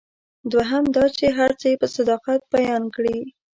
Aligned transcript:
دوهم 0.51 0.83
دا 0.95 1.05
چې 1.17 1.25
هر 1.37 1.51
څه 1.59 1.65
یې 1.71 1.77
په 1.81 1.87
صداقت 1.95 2.41
بیان 2.53 2.83
کړي. 2.95 3.19